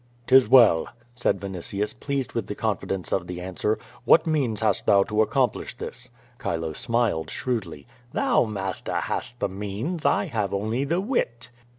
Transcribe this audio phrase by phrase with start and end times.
[0.25, 5.03] "'Tis well," said Vinitius, pleased with the confidence of the answer, "what means hast thou
[5.03, 6.09] to accomplish this?"
[6.41, 10.03] Chilo smiled shrewdly: "Thou, master, hast the means.
[10.03, 11.51] I have only the wit."